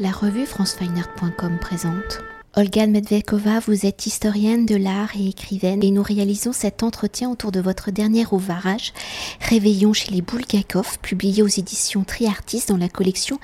[0.00, 2.20] La revue francefineart.com présente.
[2.54, 7.50] Olga Medvedkova, vous êtes historienne de l'art et écrivaine et nous réalisons cet entretien autour
[7.50, 8.92] de votre dernier ouvrage,
[9.40, 13.40] Réveillon chez les Bulgakov, publié aux éditions Triartis dans la collection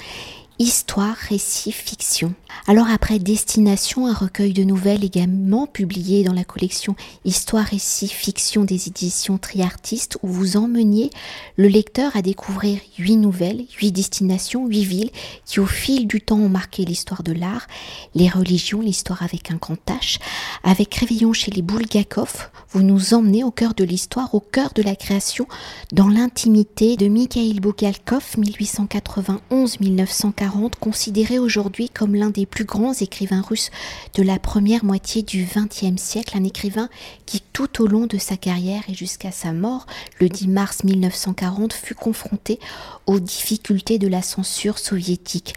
[0.60, 2.32] Histoire, récit, fiction.
[2.68, 6.94] Alors après Destination, un recueil de nouvelles également publié dans la collection
[7.24, 11.10] Histoire, récit, fiction des éditions Triartistes où vous emmeniez
[11.56, 15.10] le lecteur à découvrir huit nouvelles, huit destinations, huit villes
[15.44, 17.66] qui au fil du temps ont marqué l'histoire de l'art,
[18.14, 20.20] les religions, l'histoire avec un grand H.
[20.62, 24.82] Avec Réveillon chez les Bulgakov, vous nous emmenez au cœur de l'histoire, au cœur de
[24.82, 25.48] la création,
[25.92, 30.43] dans l'intimité de Mikhail Bulgakov 1891-1940
[30.80, 33.70] considéré aujourd'hui comme l'un des plus grands écrivains russes
[34.14, 36.88] de la première moitié du XXe siècle, un écrivain
[37.26, 39.86] qui tout au long de sa carrière et jusqu'à sa mort,
[40.20, 42.58] le 10 mars 1940, fut confronté
[43.06, 45.54] aux difficultés de la censure soviétique.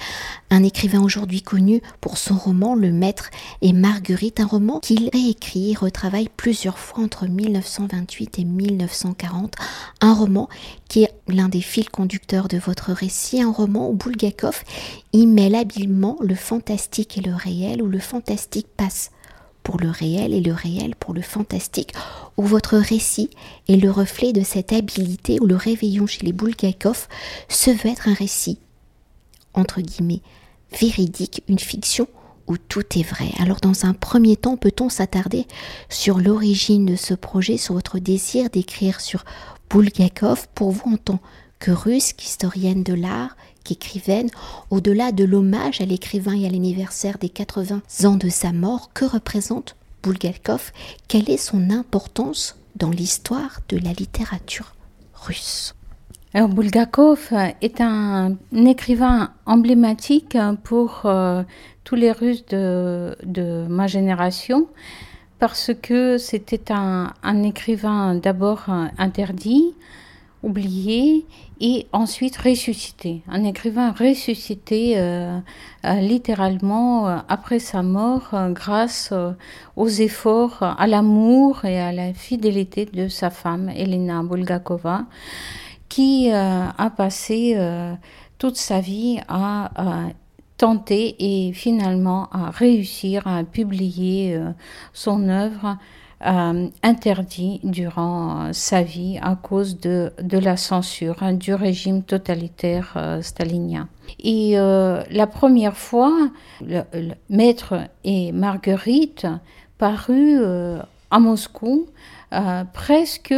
[0.50, 3.30] Un écrivain aujourd'hui connu pour son roman Le Maître
[3.62, 9.56] et Marguerite, un roman qu'il réécrit et retravaille plusieurs fois entre 1928 et 1940,
[10.02, 10.50] un roman
[10.88, 14.64] qui est l'un des fils conducteurs de votre récit, un roman où Bulgakov
[15.14, 19.12] y mêle habilement le fantastique et le réel, où le fantastique passe
[19.64, 21.94] pour le réel et le réel pour le fantastique,
[22.38, 23.30] où votre récit
[23.68, 27.08] est le reflet de cette habileté où le réveillon chez les Bulgakov
[27.50, 28.60] se veut être un récit,
[29.54, 30.22] entre guillemets,
[30.80, 32.08] véridique, une fiction
[32.48, 33.32] où tout est vrai.
[33.40, 35.46] Alors dans un premier temps, peut-on s'attarder
[35.90, 39.26] sur l'origine de ce projet, sur votre désir d'écrire sur
[39.70, 41.20] Bulgakov pour vous en tant
[41.60, 44.30] que russe, historienne de l'art, qu'écrivaine,
[44.70, 49.06] au-delà de l'hommage à l'écrivain et à l'anniversaire des 80 ans de sa mort, que
[49.06, 50.72] représente Bulgakov?
[51.08, 54.74] Quelle est son importance dans l'histoire de la littérature
[55.14, 55.74] russe?
[56.34, 61.44] Alors, Bulgakov est un, écrivain emblématique pour euh,
[61.84, 64.68] tous les Russes de, ma génération
[65.40, 68.66] parce que c'était un, un, écrivain d'abord
[68.98, 69.76] interdit,
[70.44, 71.26] oublié
[71.60, 73.24] et ensuite ressuscité.
[73.28, 75.40] Un écrivain ressuscité euh,
[75.86, 79.14] euh, littéralement euh, après sa mort grâce
[79.76, 85.06] aux efforts, à l'amour et à la fidélité de sa femme, Elena Bulgakova,
[85.90, 87.58] qui a passé
[88.38, 89.72] toute sa vie à
[90.58, 94.40] tenter et finalement à réussir à publier
[94.94, 95.78] son œuvre
[96.26, 102.94] euh, interdit durant sa vie à cause de, de la censure hein, du régime totalitaire
[102.96, 103.88] euh, stalinien.
[104.20, 106.12] Et euh, la première fois,
[106.66, 106.82] le,
[107.30, 109.28] Maître et Marguerite
[109.78, 110.40] parut
[111.12, 111.86] à Moscou
[112.74, 113.36] presque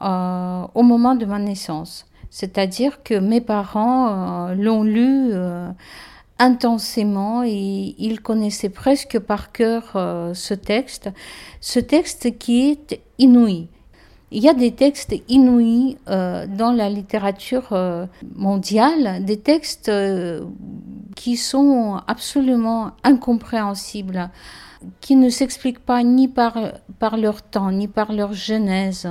[0.00, 2.06] au moment de ma naissance.
[2.30, 5.32] C'est-à-dire que mes parents l'ont lu
[6.42, 11.08] intensément et il connaissait presque par cœur euh, ce texte,
[11.60, 13.68] ce texte qui est inouï.
[14.32, 19.90] Il y a des textes inouïs euh, dans la littérature euh, mondiale, des textes
[21.14, 24.28] qui sont absolument incompréhensibles,
[25.00, 26.58] qui ne s'expliquent pas ni par,
[26.98, 29.08] par leur temps, ni par leur genèse.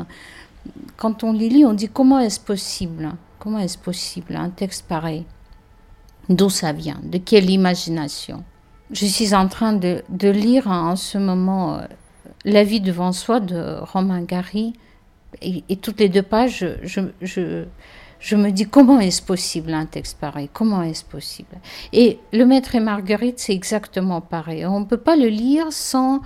[0.97, 3.13] Quand on les lit, on dit comment est-ce possible?
[3.39, 5.25] Comment est-ce possible un texte pareil?
[6.29, 6.99] D'où ça vient?
[7.03, 8.43] De quelle imagination?
[8.91, 11.81] Je suis en train de, lire en ce moment euh,
[12.45, 14.73] La vie devant soi de Romain Gary.
[15.41, 16.99] Et, toutes les deux pages, je,
[18.19, 20.49] je, me dis comment est-ce possible un texte pareil?
[20.51, 21.55] Comment est-ce possible?
[21.93, 24.65] Et Le Maître et Marguerite, c'est exactement pareil.
[24.65, 26.19] On ne peut pas le lire sans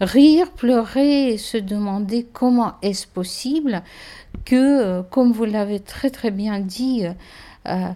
[0.00, 3.82] rire, pleurer et se demander comment est-ce possible
[4.44, 7.06] que, euh, comme vous l'avez très très bien dit,
[7.66, 7.88] euh,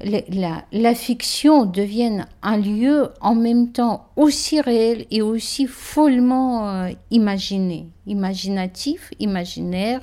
[0.00, 7.86] la, fiction devienne un lieu en même temps aussi réel et aussi follement euh, imaginé,
[8.06, 10.02] imaginatif, imaginaire,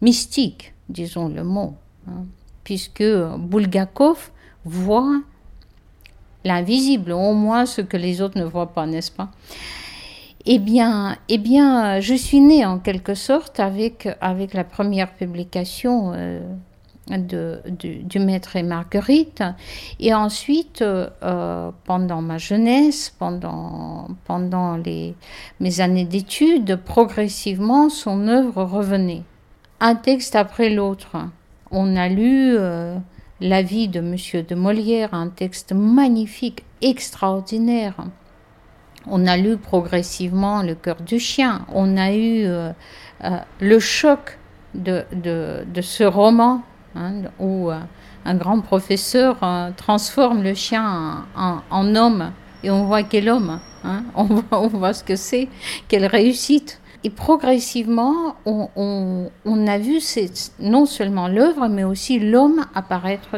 [0.00, 1.74] mystique, disons le mot,
[2.08, 2.24] hein.
[2.64, 3.04] puisque
[3.38, 4.30] Bulgakov
[4.64, 5.20] voit
[6.44, 9.30] l'invisible, au moins ce que les autres ne voient pas, n'est-ce pas?
[10.46, 16.12] Eh bien, eh bien, je suis née en quelque sorte avec, avec la première publication
[16.14, 16.40] euh,
[17.08, 19.42] de, du, maître et Marguerite.
[20.00, 25.14] Et ensuite, euh, pendant ma jeunesse, pendant, pendant les,
[25.60, 29.22] mes années d'études, progressivement, son œuvre revenait.
[29.80, 31.16] Un texte après l'autre.
[31.70, 32.96] On a lu euh,
[33.40, 37.94] La vie de Monsieur de Molière, un texte magnifique, extraordinaire.
[39.08, 41.64] On a lu progressivement Le cœur du chien.
[41.72, 42.72] On a eu euh,
[43.60, 44.38] le choc
[44.74, 46.62] de, de, de ce roman
[46.96, 47.78] Hein, où euh,
[48.24, 52.32] un grand professeur euh, transforme le chien en, homme
[52.64, 54.02] et on voit quel homme, hein.
[54.14, 55.48] on, voit, ce que c'est,
[55.88, 56.80] quelle réussite.
[57.04, 59.28] Et progressivement, on,
[59.66, 60.00] a vu
[60.58, 63.36] non seulement l'œuvre, mais aussi l'homme apparaître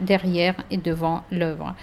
[0.00, 1.74] derrière et devant l'œuvre.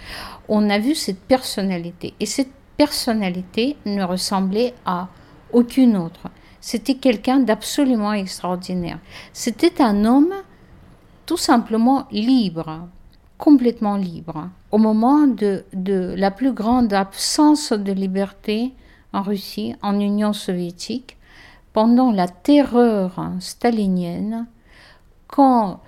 [0.48, 2.12] On a vu cette personnalité.
[2.20, 5.08] Et cette personnalité ne ressemblait à
[5.52, 6.28] aucune autre.
[6.60, 8.98] C'était quelqu'un d'absolument extraordinaire.
[9.32, 10.34] C'était un homme
[11.26, 12.88] tout simplement libre,
[13.38, 14.48] complètement libre.
[14.70, 15.64] Au moment de,
[16.16, 18.72] la plus grande absence de liberté
[19.12, 21.16] en Russie, en Union soviétique,
[21.72, 24.46] pendant la terreur stalinienne,
[25.26, 25.80] quand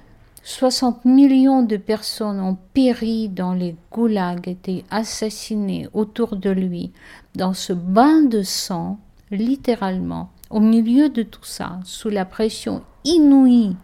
[0.43, 6.93] 60 millions de personnes ont péri dans les goulags, été assassinées autour de lui,
[7.35, 8.99] dans ce bain de sang,
[9.31, 13.77] littéralement, au milieu de tout ça, sous la pression inouïe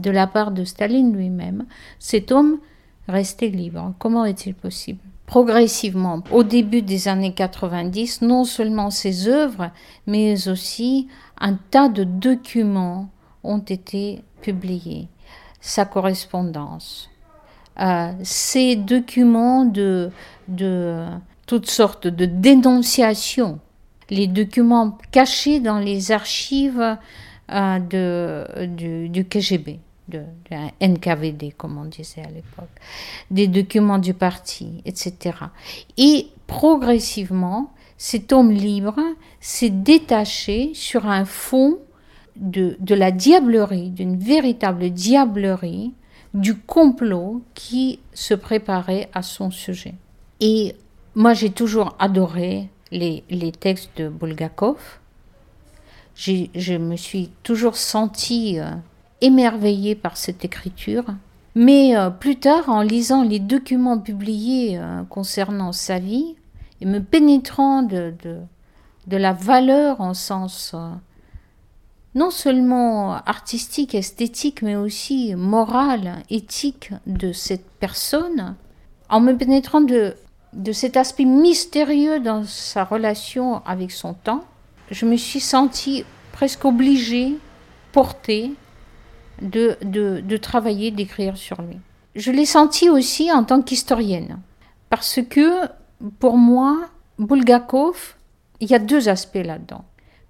[0.00, 1.66] de la part de Staline lui-même,
[1.98, 2.58] cet homme
[3.08, 3.94] restait libre.
[3.98, 5.00] Comment est-il possible?
[5.26, 9.70] Progressivement, au début des années 90, non seulement ses œuvres,
[10.06, 11.08] mais aussi
[11.40, 13.08] un tas de documents
[13.42, 15.08] ont été publiés.
[15.60, 17.10] Sa correspondance,
[17.80, 20.10] euh, ces documents de,
[21.46, 23.58] toutes sortes de dénonciations,
[24.10, 26.96] les documents cachés dans les archives
[27.50, 28.66] euh,
[29.10, 32.70] du KGB de la NKVD, comme on disait à l'époque,
[33.30, 35.36] des documents du parti, etc.
[35.96, 39.00] Et progressivement, cet homme libre
[39.40, 41.78] s'est détaché sur un fond
[42.36, 45.94] de, de la diablerie, d'une véritable diablerie,
[46.34, 49.94] du complot qui se préparait à son sujet.
[50.40, 50.76] Et
[51.14, 54.98] moi, j'ai toujours adoré les, les textes de Bulgakov.
[56.14, 58.58] Je me suis toujours sentie
[59.22, 61.04] euh, émerveillé par cette écriture.
[61.56, 66.36] Mais euh, plus tard, en lisant les documents publiés euh, concernant sa vie,
[66.82, 68.12] et me pénétrant de,
[69.06, 70.90] de, la valeur en sens euh,
[72.14, 78.54] non seulement artistique, esthétique, mais aussi moral, éthique de cette personne,
[79.08, 80.14] en me pénétrant de,
[80.52, 84.44] de cet aspect mystérieux dans sa relation avec son temps,
[84.90, 87.38] je me suis sentie presque obligée,
[87.92, 88.52] portée
[89.42, 91.78] de, de, travailler, d'écrire sur lui.
[92.14, 94.38] Je l'ai senti aussi en tant qu'historienne,
[94.90, 95.66] parce que
[96.18, 96.88] pour moi,
[97.18, 98.16] Bulgakov,
[98.60, 99.84] il y a deux aspects là-dedans.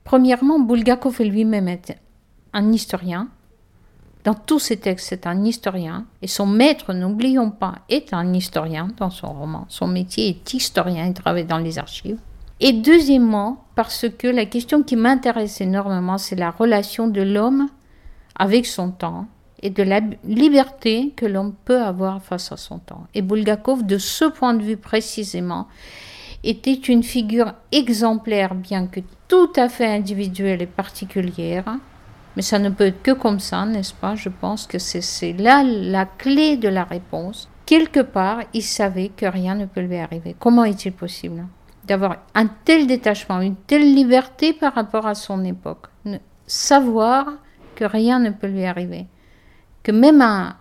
[0.04, 1.96] Premièrement, Bulgakov lui-même est
[2.52, 3.28] un historien.
[4.24, 6.06] Dans tous ses textes, c'est un historien.
[6.22, 9.66] Et son maître, n'oublions pas, est un historien dans son roman.
[9.68, 12.18] Son métier est historien, il travaille dans les archives.
[12.58, 17.68] Et deuxièmement, parce que la question qui m'intéresse énormément, c'est la relation de l'homme
[18.36, 19.26] avec son temps
[19.62, 23.06] et de la liberté que l'on peut avoir face à son temps.
[23.14, 25.66] Et Bulgakov, de ce point de vue précisément,
[26.44, 31.64] était une figure exemplaire, bien que tout à fait individuelle et particulière.
[32.36, 34.14] Mais ça ne peut être que comme ça, n'est-ce pas?
[34.14, 37.48] Je pense que c'est là la clé de la réponse.
[37.64, 40.36] Quelque part, il savait que rien ne peut lui arriver.
[40.38, 41.46] Comment est-il possible
[41.84, 45.86] d'avoir un tel détachement, une telle liberté par rapport à son époque?
[46.46, 47.26] Savoir
[47.76, 49.06] que rien ne peut lui arriver.
[49.84, 50.56] Que même un,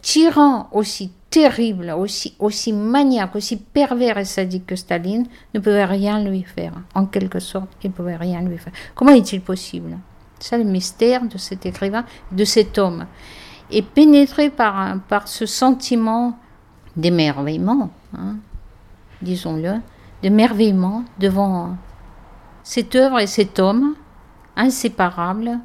[0.00, 6.22] tyran aussi terrible, aussi, aussi maniaque, aussi pervers et sadique que Staline ne pouvait rien
[6.22, 6.72] lui faire.
[6.94, 8.72] En quelque sorte, il ne pouvait rien lui faire.
[8.94, 9.98] Comment est-il possible?
[10.38, 13.06] C'est le mystère de cet écrivain, de cet homme.
[13.70, 16.38] Et pénétré par, par ce sentiment
[16.96, 18.36] d'émerveillement, hein,
[19.20, 19.80] disons-le,
[20.22, 21.76] d'émerveillement devant
[22.62, 23.94] cette œuvre et cet homme
[24.56, 25.58] inséparable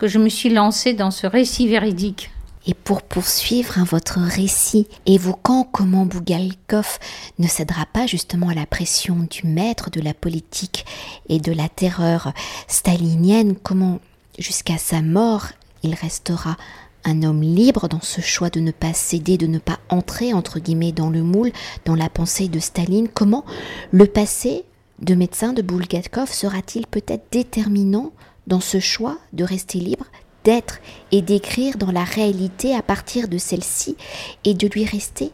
[0.00, 2.30] que je me suis lancée dans ce récit véridique.
[2.66, 6.98] Et pour poursuivre hein, votre récit évoquant comment Bougalkov
[7.38, 10.86] ne cédera pas justement à la pression du maître de la politique
[11.28, 12.32] et de la terreur
[12.66, 14.00] stalinienne, comment
[14.38, 15.48] jusqu'à sa mort
[15.82, 16.56] il restera
[17.04, 20.60] un homme libre dans ce choix de ne pas céder, de ne pas entrer entre
[20.60, 21.52] guillemets dans le moule,
[21.84, 23.44] dans la pensée de Staline, comment
[23.90, 24.64] le passé
[25.00, 28.12] de médecin de Bulgakov sera-t-il peut-être déterminant
[28.46, 30.06] dans ce choix de rester libre,
[30.44, 30.78] d'être
[31.12, 33.96] et d'écrire dans la réalité à partir de celle-ci
[34.44, 35.32] et de lui rester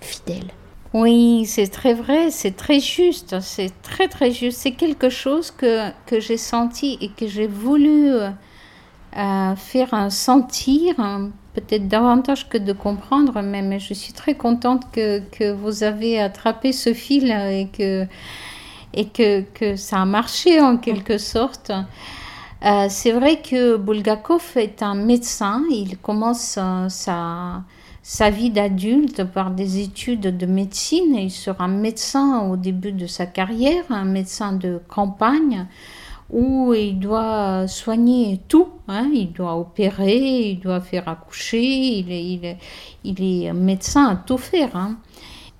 [0.00, 0.50] fidèle.
[0.94, 4.58] Oui, c'est très vrai, c'est très juste, c'est très très juste.
[4.58, 11.30] C'est quelque chose que, que j'ai senti et que j'ai voulu euh, faire sentir, hein,
[11.54, 16.20] peut-être davantage que de comprendre, mais, mais, je suis très contente que, que vous avez
[16.20, 18.06] attrapé ce fil et que,
[18.92, 21.72] et que, que ça a marché en quelque sorte.
[22.64, 25.64] Euh, c'est vrai que Bulgakov est un médecin.
[25.70, 27.62] Il commence sa,
[28.02, 31.16] sa vie d'adulte par des études de médecine.
[31.16, 35.66] Il sera médecin au début de sa carrière, un médecin de campagne
[36.30, 38.68] où il doit soigner tout.
[38.86, 39.10] Hein.
[39.12, 41.66] Il doit opérer, il doit faire accoucher,
[43.04, 44.76] il est médecin à tout faire.
[44.76, 44.98] Hein.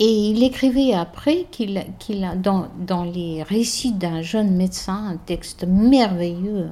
[0.05, 5.65] Et il écrivait après qu'il qu'il dans, dans les récits d'un jeune médecin, un texte
[5.65, 6.71] merveilleux,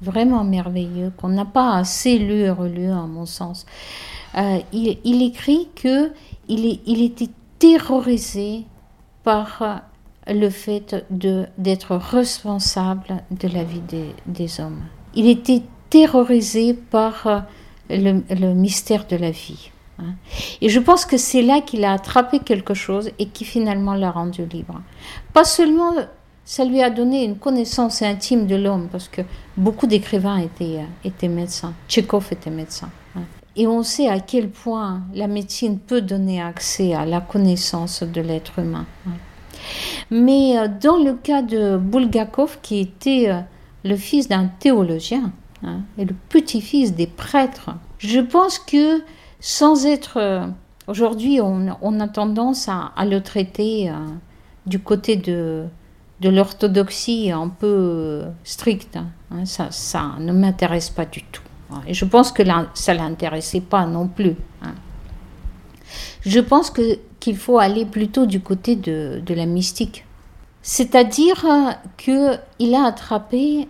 [0.00, 3.66] vraiment merveilleux, qu'on n'a pas assez lu et relu à mon sens.
[4.38, 6.10] Euh, il, écrit que
[6.48, 7.28] il, il était
[7.58, 8.64] terrorisé
[9.24, 9.82] par
[10.26, 14.84] le fait d'être responsable de la vie des, des, hommes.
[15.14, 17.44] Il était terrorisé par
[17.90, 19.70] le, le mystère de la vie.
[19.98, 20.14] Hein.
[20.60, 24.10] Et je pense que c'est là qu'il a attrapé quelque chose et qui finalement l'a
[24.10, 24.80] rendu libre.
[25.32, 25.92] Pas seulement
[26.44, 29.22] ça lui a donné une connaissance intime de l'homme, parce que
[29.56, 31.72] beaucoup d'écrivains étaient, euh, étaient médecins.
[31.88, 32.90] Tchekhov était médecin.
[33.16, 33.22] Hein.
[33.56, 38.20] Et on sait à quel point la médecine peut donner accès à la connaissance de
[38.20, 38.84] l'être humain.
[39.08, 39.12] Hein.
[40.10, 43.40] Mais euh, dans le cas de Bulgakov, qui était euh,
[43.82, 45.32] le fils d'un théologien
[45.96, 49.00] et le petit-fils des prêtres, je pense que
[49.44, 50.48] sans être...
[50.86, 53.92] Aujourd'hui, on, a tendance à, le traiter
[54.64, 55.66] du côté de,
[56.22, 58.96] l'orthodoxie un peu stricte.
[59.30, 61.42] Hein, ça, ça ne m'intéresse pas du tout.
[61.86, 64.34] Et je pense que ça ne l'intéressait pas non plus.
[64.62, 64.74] Hein.
[66.24, 66.72] Je pense
[67.20, 70.06] qu'il faut aller plutôt du côté de, la mystique.
[70.62, 73.68] C'est-à-dire euh, qu'il a attrapé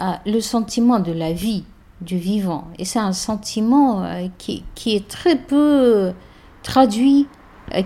[0.00, 1.64] euh, le sentiment de la vie,
[2.00, 2.68] du vivant.
[2.78, 6.12] Et c'est un sentiment euh, qui, qui, est très peu
[6.62, 7.26] traduit,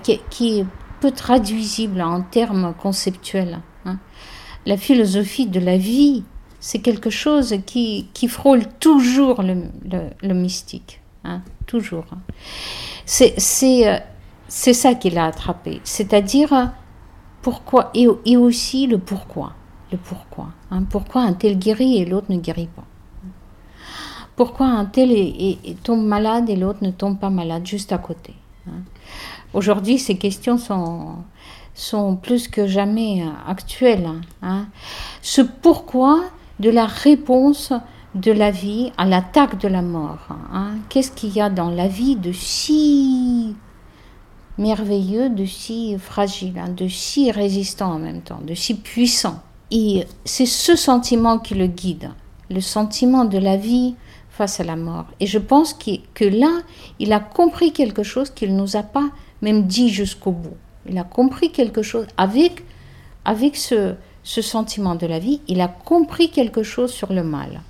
[0.02, 0.66] qui, qui, est
[1.00, 3.60] peu traduisible en termes conceptuels.
[3.84, 3.98] Hein.
[4.66, 6.22] La philosophie de la vie,
[6.60, 9.64] c'est quelque chose qui, qui, frôle toujours le,
[10.22, 11.00] le, mystique.
[11.24, 12.04] Hein, toujours.
[13.04, 13.34] C'est,
[13.88, 13.98] euh,
[14.48, 15.80] ça qu'il a attrapé.
[15.82, 16.72] C'est-à-dire
[17.42, 19.54] pourquoi, et, et, aussi le pourquoi.
[19.90, 20.50] Le pourquoi.
[20.70, 20.84] Hein.
[20.88, 22.84] pourquoi un tel guérit et l'autre ne guérit pas.
[24.44, 25.16] Pourquoi un tel
[25.84, 28.34] tombe malade et l'autre ne tombe pas malade juste à côté.
[29.54, 31.14] Aujourd'hui, ces questions sont,
[31.76, 34.10] sont plus que jamais actuelles.
[34.42, 34.66] Hein.
[35.20, 36.24] Ce pourquoi
[36.58, 37.72] de la réponse
[38.16, 40.26] de la vie à l'attaque de la mort.
[40.52, 40.72] Hein.
[40.88, 43.54] Qu'est-ce qu'il y a dans la vie de si
[44.58, 49.40] merveilleux, de si fragile, hein, de si résistant en même temps, de si puissant?
[49.70, 52.10] Et c'est ce sentiment qui le guide,
[52.50, 53.94] le sentiment de la vie
[54.32, 55.06] face à la mort.
[55.20, 56.62] Et je pense que là,
[56.98, 59.10] il a compris quelque chose qu'il ne nous a pas
[59.42, 60.56] même dit jusqu'au bout.
[60.88, 62.64] Il a compris quelque chose avec,
[63.24, 67.60] avec ce, ce sentiment de la vie, il a compris quelque chose sur le mal,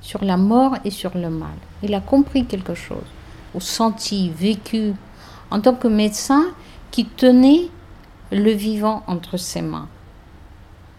[0.00, 1.56] sur la mort et sur le mal.
[1.82, 3.04] Il a compris quelque chose,
[3.54, 4.94] ou senti, vécu,
[5.50, 6.44] en tant que médecin
[6.90, 7.68] qui tenait
[8.30, 9.88] le vivant entre ses mains,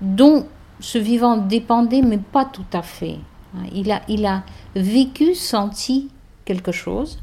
[0.01, 0.48] dont
[0.80, 3.18] ce vivant dépendait, mais pas tout à fait.
[3.74, 4.44] Il a, il a
[4.76, 6.10] vécu, senti
[6.46, 7.20] quelque chose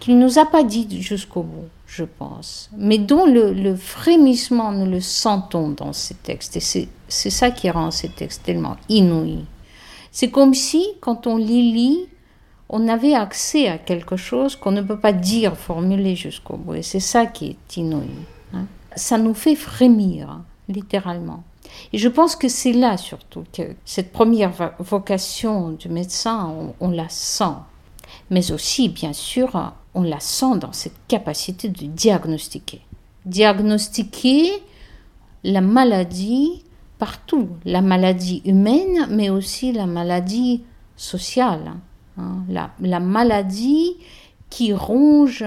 [0.00, 4.88] qu'il ne nous a pas dit jusqu'au bout je pense, mais dont le, frémissement, nous
[4.88, 6.56] le sentons dans ces textes.
[6.56, 9.46] Et c'est ça qui rend ces textes tellement inouïs.
[10.12, 12.06] C'est comme si, quand on les lit,
[12.68, 16.74] on avait accès à quelque chose qu'on ne peut pas dire, formuler jusqu'au bout.
[16.74, 18.10] Et c'est ça qui est inouï.
[18.52, 18.66] Hein.
[18.94, 21.42] Ça nous fait frémir, littéralement.
[21.92, 27.08] Et je pense que c'est là surtout que cette première vocation du médecin, on la
[27.08, 27.56] sent.
[28.30, 32.80] Mais aussi, bien sûr, on la sent dans cette capacité de diagnostiquer.
[33.24, 34.50] Diagnostiquer
[35.44, 36.62] la maladie
[36.98, 40.62] partout, la maladie humaine, mais aussi la maladie
[40.96, 41.72] sociale,
[42.18, 42.42] hein.
[42.80, 43.96] la, maladie
[44.50, 45.44] qui ronge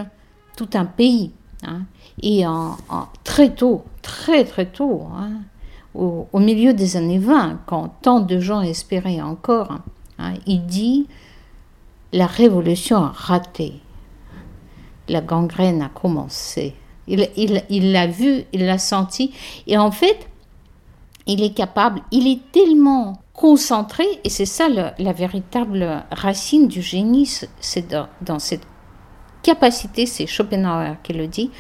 [0.56, 1.32] tout un pays.
[1.64, 1.82] Hein.
[2.24, 2.78] Et en,
[3.24, 5.32] très tôt, très très tôt, hein,
[5.94, 9.80] au, milieu des années 20, quand tant de gens espéraient encore,
[10.46, 11.08] il dit
[12.14, 13.82] la révolution a raté
[15.12, 16.74] la gangrène a commencé.
[17.08, 19.34] Il, l'a vu, il l'a senti.
[19.68, 20.28] Et en fait,
[21.28, 27.30] il est capable, il est tellement concentré, et c'est ça la véritable racine du génie,
[27.60, 28.66] c'est dans, cette
[29.44, 31.52] capacité, c'est Schopenhauer qui le dit,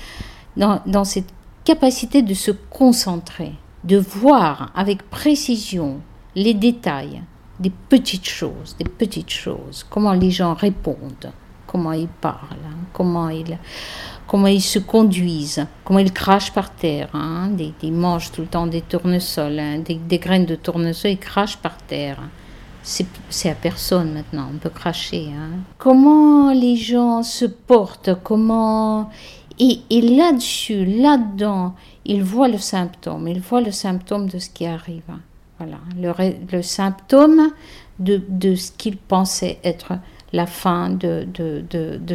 [0.55, 1.29] dans cette
[1.63, 6.01] capacité de se concentrer, de voir avec précision
[6.35, 7.21] les détails
[7.59, 11.31] des petites choses, des petites choses, comment les gens répondent,
[11.67, 13.57] comment ils parlent, hein, comment ils,
[14.27, 17.09] comment ils se conduisent, comment ils crachent par terre.
[17.13, 17.51] Hein,
[17.83, 21.77] ils mangent tout le temps des tournesols, hein, des, graines de tournesol, ils crachent par
[21.77, 22.17] terre.
[22.81, 25.27] c'est à personne maintenant, on peut cracher.
[25.37, 25.59] Hein.
[25.77, 29.09] Comment les gens se portent, comment...
[29.59, 35.03] Et, là-dessus, là-dedans, ils voient le symptôme, ils voient le symptôme de ce qui arrive.
[35.59, 35.77] Voilà,
[36.51, 37.51] le, symptôme
[37.99, 39.93] de, ce qu'ils pensaient être
[40.33, 41.27] la fin de,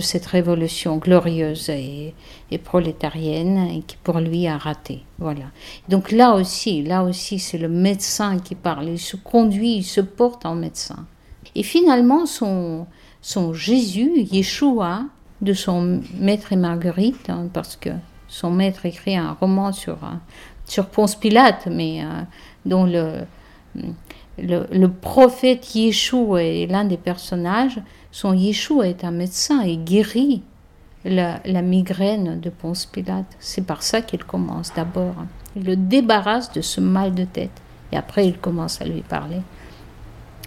[0.00, 2.14] cette révolution glorieuse et,
[2.50, 5.04] et, prolétarienne et qui pour lui a raté.
[5.18, 5.46] Voilà.
[5.88, 8.88] Donc là aussi, là aussi, c'est le médecin qui parle.
[8.88, 11.06] Il se conduit, il se porte en médecin.
[11.54, 12.86] Et finalement, son,
[13.22, 15.04] son Jésus, Yeshua,
[15.40, 17.90] de son maître et Marguerite, hein, parce que
[18.28, 19.98] son maître écrit un roman sur,
[20.64, 22.22] sur Ponce Pilate, mais euh,
[22.64, 23.20] dont le,
[24.38, 30.42] le, le prophète Yeshua est l'un des personnages, son Yeshua est un médecin et guérit
[31.06, 33.36] la, migraine de Ponce Pilate.
[33.38, 35.14] C'est par ça qu'il commence d'abord.
[35.54, 37.62] Il le débarrasse de ce mal de tête.
[37.92, 39.40] Et après, il commence à lui parler.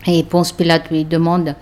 [0.05, 1.55] Et Ponce Pilate lui demande,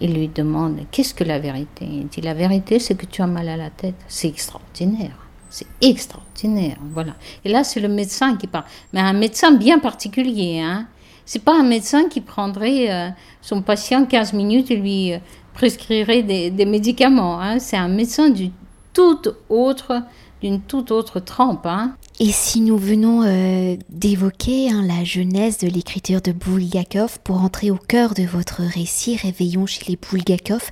[0.00, 1.84] il lui demande, qu'est-ce que la vérité?
[1.84, 3.96] Il dit, la vérité, c'est que tu as mal à la tête.
[4.08, 5.16] C'est extraordinaire.
[5.50, 6.76] C'est extraordinaire.
[6.92, 7.14] Voilà.
[7.44, 8.64] Et là, c'est le médecin qui parle.
[8.92, 10.60] Mais un médecin bien particulier.
[10.60, 10.86] Hein
[11.32, 13.08] c'est pas un médecin qui prendrait euh,
[13.40, 15.18] son patient 15 minutes et lui euh,
[15.54, 17.40] prescrirait des, médicaments.
[17.40, 17.60] Hein.
[17.60, 18.50] C'est un médecin du
[18.92, 20.02] tout autre,
[20.42, 21.66] d'une toute autre trempe.
[21.66, 21.94] Hein.
[22.22, 27.70] Et si nous venons euh, d'évoquer hein, la jeunesse de l'écriture de Bulgakov pour entrer
[27.70, 30.70] au cœur de votre récit Réveillons chez les Bulgakov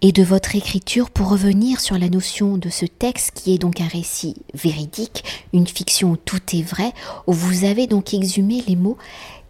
[0.00, 3.82] et de votre écriture pour revenir sur la notion de ce texte qui est donc
[3.82, 5.22] un récit véridique,
[5.52, 6.94] une fiction où tout est vrai,
[7.26, 8.96] où vous avez donc exhumé les mots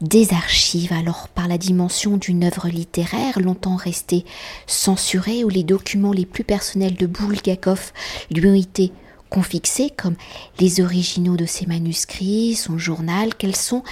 [0.00, 4.25] des archives, alors par la dimension d'une œuvre littéraire longtemps restée
[4.66, 7.92] censurée, où les documents les plus personnels de Bulgakov
[8.32, 8.90] lui ont été
[9.30, 10.16] confixés, comme
[10.58, 13.82] les originaux de ses manuscrits, son journal, quelles sont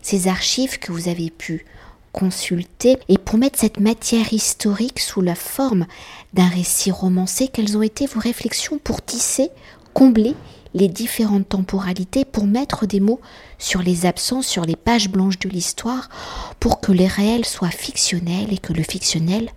[0.00, 1.66] ces archives que vous avez pu
[2.12, 2.96] consulter.
[3.08, 5.86] Et pour mettre cette matière historique sous la forme
[6.32, 9.50] d'un récit romancé, quelles ont été vos réflexions pour tisser,
[9.92, 10.34] combler
[10.74, 13.20] les différentes temporalités pour mettre des mots
[13.58, 16.08] sur les absences, sur les pages blanches de l'histoire,
[16.60, 19.50] pour que les réels soient fictionnels et que le fictionnel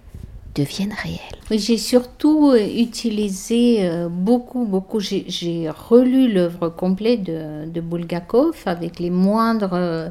[0.57, 1.19] devienne réel.
[1.51, 9.09] j'ai surtout euh, utilisé euh, beaucoup, beaucoup, j'ai relu l'œuvre complète de, Bulgakov avec les
[9.09, 9.73] moindres...
[9.73, 10.09] Euh,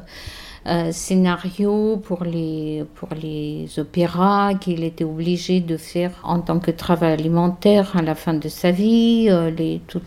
[0.65, 6.71] euh, scénario pour les, pour les opéras qu'il était obligé de faire en tant que
[6.71, 10.03] travail alimentaire à la fin de sa vie, les, toutes,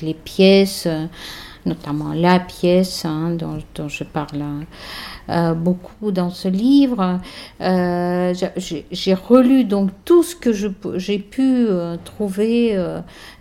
[0.00, 0.86] les, pièces,
[1.66, 4.44] notamment la pièce hein, dont, je parle
[5.28, 7.20] euh, beaucoup dans ce livre.
[7.60, 8.34] Euh,
[8.90, 12.76] j'ai relu donc tout ce que j'ai pu euh, trouver,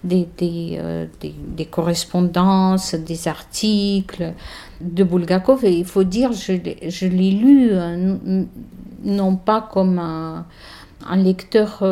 [0.04, 0.80] des, des,
[1.22, 4.34] des, correspondances, des articles
[4.82, 5.66] de Bulgakov.
[5.66, 6.54] Et il faut dire, je,
[6.88, 7.72] je l'ai lu
[9.04, 11.84] non pas comme un lecteur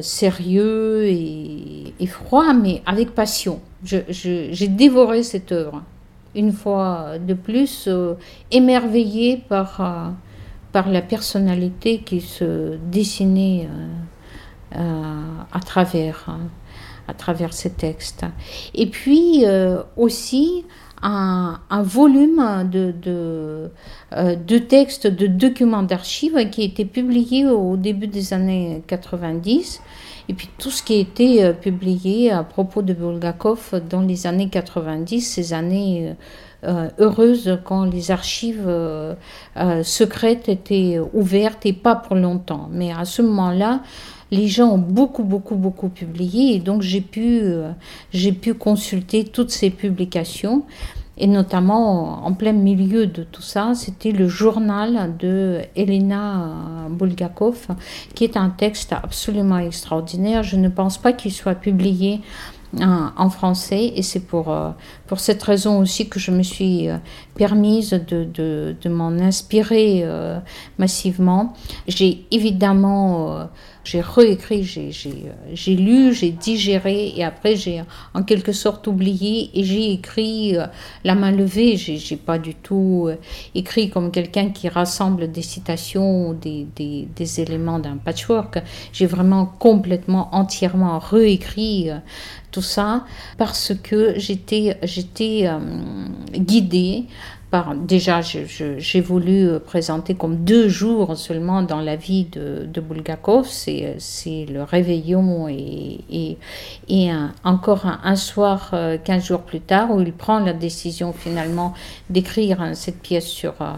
[0.00, 3.60] sérieux et, froid, mais avec passion.
[3.82, 5.82] J'ai dévoré cette œuvre
[6.34, 8.14] une fois de plus, euh,
[8.50, 10.10] émerveillé par, euh,
[10.72, 13.68] par la personnalité qui se dessinait
[14.76, 15.20] euh,
[15.52, 16.36] à, travers,
[17.06, 18.24] à travers ces textes.
[18.74, 19.44] Et puis
[19.96, 20.64] aussi
[21.04, 23.70] un, volume de, de,
[24.12, 29.80] de, textes, de documents d'archives qui a été publié au début des années 90
[30.28, 34.26] et puis tout ce qui a été euh, publié à propos de Bulgakov dans les
[34.26, 36.14] années 90, ces années
[36.64, 38.68] euh, euh, heureuses quand les archives
[39.82, 42.68] secrètes étaient ouvertes et pas pour longtemps.
[42.72, 43.80] Mais à ce moment-là,
[44.30, 47.42] les gens ont beaucoup, beaucoup, beaucoup publié et donc j'ai pu,
[48.12, 50.64] j'ai pu consulter toutes ces publications.
[51.16, 57.68] Et notamment, en plein milieu de tout ça, c'était le journal de Elena Bulgakov,
[58.16, 60.42] qui est un texte absolument extraordinaire.
[60.42, 62.20] Je ne pense pas qu'il soit publié
[62.80, 64.70] en français et c'est pour, euh,
[65.06, 66.96] pour cette raison aussi que je me suis euh,
[67.34, 70.38] permise de, de, de m'en inspirer euh,
[70.78, 71.54] massivement.
[71.86, 73.48] J'ai évidemment
[73.84, 77.82] j'ai réécrit, j'ai lu, j'ai digéré et après j'ai
[78.14, 80.56] en quelque sorte oublié et j'ai écrit
[81.04, 81.76] la main levée.
[81.76, 83.10] J'ai pas du tout
[83.54, 88.62] écrit comme quelqu'un qui rassemble des citations ou des, des, éléments d'un patchwork.
[88.92, 91.90] J'ai vraiment complètement, entièrement réécrit
[92.54, 93.04] tout ça
[93.36, 95.58] parce que j'étais j'étais euh,
[97.74, 104.46] déjà, j'ai voulu euh, présenter comme deux jours seulement dans la vie de, Bulgakov, c'est
[104.48, 106.36] le réveillon et,
[107.44, 111.74] encore un, soir, 15 euh, jours plus tard, où il prend la décision finalement
[112.10, 113.72] d'écrire hein, cette pièce sur, euh,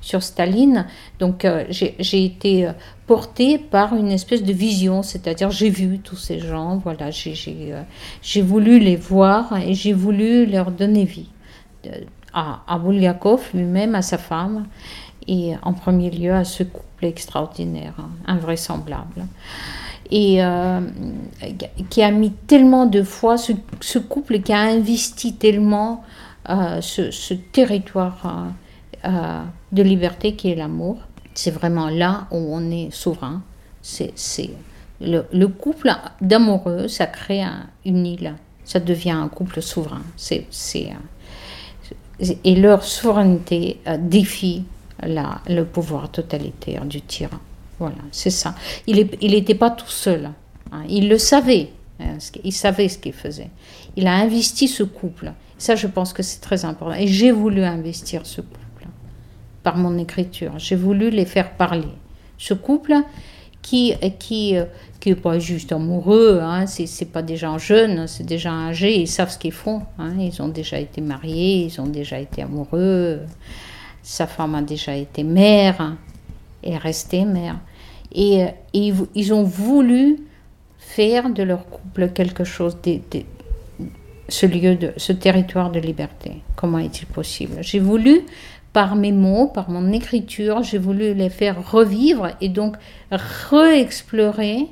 [0.00, 0.86] sur Staline.
[1.18, 2.70] Donc j'ai été
[3.06, 8.78] portée par une espèce de vision, c'est-à-dire j'ai vu tous ces gens, voilà, j'ai voulu
[8.78, 11.28] les voir et j'ai voulu leur donner vie
[12.34, 12.80] à, à
[13.54, 14.66] lui-même, à sa femme,
[15.28, 19.26] et en premier lieu à ce couple extraordinaire, hein, invraisemblable.
[20.10, 20.80] Et euh,
[21.88, 26.04] qui a mis tellement de foi, ce, couple qui a investi tellement
[26.50, 28.52] euh, ce, territoire
[29.04, 29.42] euh,
[29.72, 30.98] de liberté qui est l'amour.
[31.34, 33.42] C'est vraiment là où on est souverain.
[33.80, 34.12] C'est
[35.00, 35.90] le, le, couple
[36.20, 37.42] d'amoureux, ça crée
[37.86, 38.34] une île.
[38.64, 40.02] Ça devient un couple souverain.
[40.16, 40.46] C'est
[42.44, 44.64] et leur souveraineté euh, défie
[45.02, 47.38] le pouvoir totalitaire du tyran.
[47.78, 48.54] Voilà, c'est ça.
[48.86, 50.30] Il n'était pas tout seul.
[50.70, 50.82] Hein.
[50.88, 51.70] Il le savait.
[52.00, 53.50] Hein, il savait ce qu'il faisait.
[53.96, 55.32] Il a investi ce couple.
[55.58, 56.94] Ça, je pense que c'est très important.
[56.94, 58.86] Et j'ai voulu investir ce couple
[59.62, 60.52] par mon écriture.
[60.58, 61.88] J'ai voulu les faire parler.
[62.38, 62.94] Ce couple
[63.62, 64.64] qui, qui, euh,
[65.02, 69.00] qui n'est pas juste amoureux, hein, c'est pas des gens jeunes, c'est des gens âgés,
[69.00, 69.82] ils savent ce qu'ils font.
[69.98, 73.18] Hein, ils ont déjà été mariés, ils ont déjà été amoureux.
[74.04, 75.96] Sa femme a déjà été mère
[76.62, 77.58] et est restée mère.
[78.14, 80.18] Et, ils ont voulu
[80.78, 83.00] faire de leur couple quelque chose, de,
[84.28, 86.42] ce lieu, de, ce territoire de liberté.
[86.54, 87.56] Comment est-il possible?
[87.60, 88.20] J'ai voulu
[88.72, 92.76] par mes mots, par mon écriture, j'ai voulu les faire revivre et donc
[93.10, 94.68] réexplorer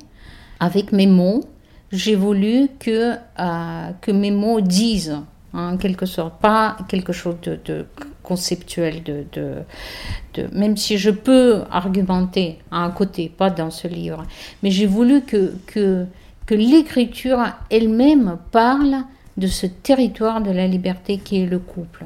[0.61, 1.43] avec mes mots,
[1.91, 5.19] j'ai voulu que, euh, que mes mots disent,
[5.53, 7.85] hein, en quelque sorte, pas quelque chose de,
[8.23, 14.23] conceptuel, de, de, même si je peux argumenter à un côté, pas dans ce livre,
[14.61, 16.05] mais j'ai voulu que, que,
[16.45, 18.97] que l'écriture elle-même parle
[19.37, 22.05] de ce territoire de la liberté qui est le couple.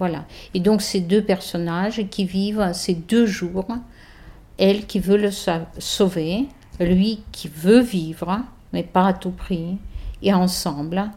[0.00, 0.24] Voilà.
[0.54, 3.68] Et donc ces deux personnages qui vivent ces deux jours,
[4.58, 6.48] elle qui veut le sauver,
[6.80, 8.40] lui qui veut vivre,
[8.72, 9.78] mais pas à tout prix,
[10.22, 11.10] et ensemble,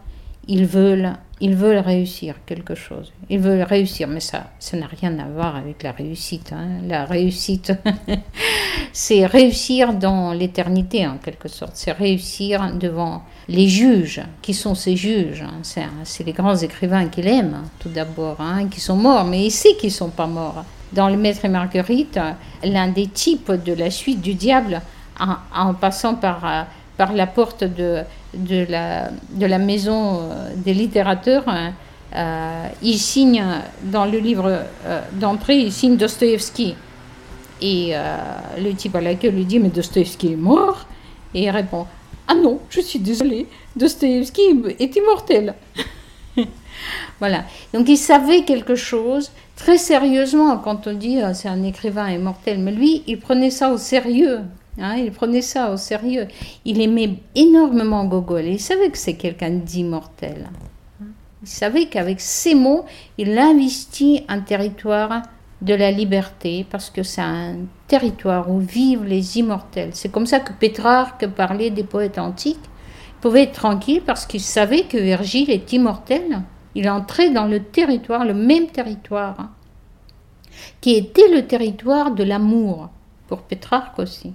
[0.47, 3.11] ils veulent, ils veulent réussir quelque chose.
[3.29, 6.53] Ils veulent réussir, mais ça, ça n'a rien à voir avec la réussite.
[6.53, 6.79] Hein.
[6.87, 7.73] La réussite,
[8.93, 11.73] c'est réussir dans l'éternité en quelque sorte.
[11.75, 14.21] C'est réussir devant les juges.
[14.41, 15.61] Qui sont ces juges hein?
[16.03, 19.75] C'est les grands écrivains qu'il aime, tout d'abord, hein, qui sont morts, mais il sait
[19.75, 20.63] qu'ils ne sont pas morts.
[20.93, 22.17] Dans Le Maître et Marguerite,
[22.63, 24.81] l'un des types de la suite du diable,
[25.19, 26.63] en, passant par, euh,
[26.97, 28.01] par la porte de,
[28.33, 31.45] de, la, de la maison euh, des littérateurs,
[32.15, 33.43] euh, il signe
[33.83, 34.63] dans le livre
[35.13, 36.75] d'entrée, il signe Dostoïevski.
[37.59, 37.93] Et
[38.59, 40.85] le type à l'accueil lui dit Mais Dostoïevski est mort?
[41.33, 41.87] Et il répond
[42.27, 44.41] Ah non, je suis désolé, Dostoïevski
[44.79, 45.55] est immortel.
[47.19, 47.45] voilà.
[47.73, 52.59] Donc il savait quelque chose très sérieusement quand on dit c'est un écrivain immortel.
[52.59, 54.41] Mais lui, il prenait ça au sérieux.
[54.79, 56.27] Hein, il prenait ça au sérieux.
[56.65, 58.45] Il aimait énormément Gogol.
[58.45, 60.49] il savait que c'est quelqu'un d'immortel.
[61.41, 62.85] Il savait qu'avec ces mots,
[63.17, 65.21] il investit un territoire
[65.61, 67.55] de la liberté parce que c'est un
[67.87, 69.91] territoire où vivent les immortels.
[69.93, 72.59] C'est comme ça que Pétrarque parlait des poètes antiques.
[72.63, 76.41] Il pouvait être tranquille parce qu'il savait que Virgile est immortel.
[76.75, 79.51] Il entrait dans le territoire, le même territoire, hein,
[80.81, 82.89] qui était le territoire de l'amour,
[83.27, 84.33] pour Pétrarque aussi.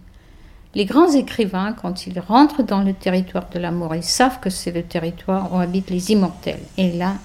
[0.75, 4.71] Les grands écrivains, quand ils rentrent dans le territoire de l'amour, ils savent que c'est
[4.71, 6.63] le territoire où habitent les immortels.
[6.79, 7.17] Et là,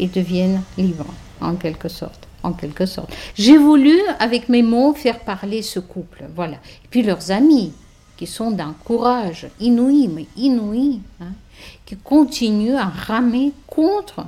[0.00, 2.26] ils deviennent libres, en quelque sorte.
[2.42, 3.12] En quelque sorte.
[3.36, 6.24] J'ai voulu, avec mes mots, faire parler ce couple.
[6.34, 6.54] Voilà.
[6.54, 7.72] Et puis leurs amis,
[8.16, 11.32] qui sont d'un courage inouï, mais inouï, hein,
[11.86, 14.26] qui continuent à ramer contre.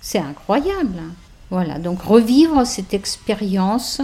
[0.00, 0.98] C'est incroyable.
[0.98, 1.12] Hein.
[1.50, 1.78] Voilà.
[1.78, 4.00] Donc revivre cette expérience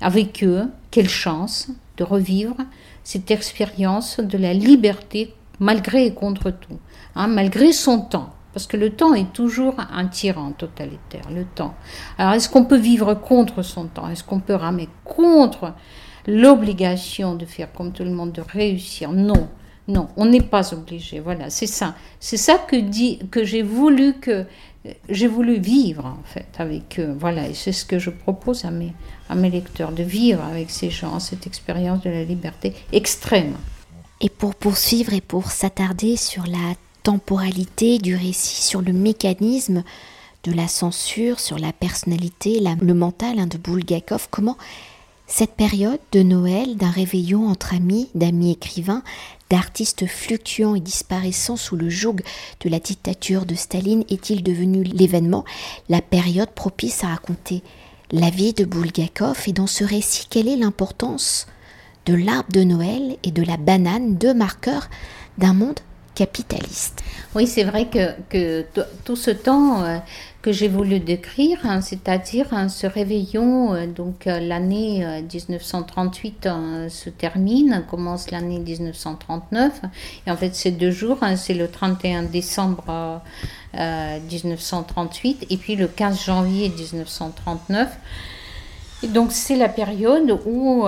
[0.00, 2.56] avec eux, quelle chance de revivre
[3.02, 6.78] cette expérience de la liberté malgré et contre tout,
[7.14, 8.34] hein, malgré son temps.
[8.52, 11.74] Parce que le temps est toujours un tyran totalitaire, le temps.
[12.18, 14.08] Alors est-ce qu'on peut vivre contre son temps?
[14.08, 15.74] Est-ce qu'on peut ramer contre
[16.26, 19.10] l'obligation de faire comme tout le monde, de réussir?
[19.10, 19.48] Non,
[19.88, 21.18] non, on n'est pas obligé.
[21.18, 21.94] Voilà, c'est ça.
[22.20, 24.46] C'est ça que, dit, que j'ai voulu que
[25.08, 27.16] j'ai voulu vivre en fait avec eux.
[27.18, 28.92] Voilà, et c'est ce que je propose à mes,
[29.28, 33.54] à mes lecteurs, de vivre avec ces gens cette expérience de la liberté extrême.
[34.20, 39.82] Et pour poursuivre et pour s'attarder sur la temporalité du récit, sur le mécanisme
[40.44, 44.28] de la censure sur la personnalité, le mental hein, de Bulgakov.
[44.30, 44.56] Comment
[45.26, 49.02] cette période de Noël, d'un réveillon entre amis, d'amis écrivains,
[49.54, 52.16] d'artistes fluctuants et disparaissant sous le joug
[52.58, 55.44] de la dictature de Staline est-il devenu l'événement,
[55.88, 57.62] la période propice à raconter
[58.10, 61.46] la vie de Bulgakov et dans ce récit, quelle est l'importance
[62.04, 64.90] de l'arbre de Noël et de la banane, deux marqueurs
[65.38, 65.78] d'un monde
[66.14, 67.02] capitaliste.
[67.34, 68.64] Oui, c'est vrai que,
[69.04, 69.98] tout ce temps euh,
[70.40, 76.48] que j'ai voulu décrire, hein, c'est-à-dire hein, ce réveillon, euh, donc euh, l'année 1938
[76.88, 79.80] se termine, commence l'année 1939,
[80.26, 83.20] et en fait ces deux jours, hein, c'est le 31 décembre
[83.74, 87.90] 1938 et puis le 15 janvier 1939.
[89.02, 90.86] Et donc c'est la période où,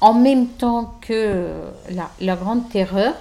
[0.00, 1.62] en même temps que
[2.20, 3.14] la Grande Terreur,